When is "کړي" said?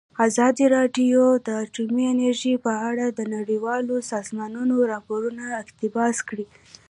6.29-6.45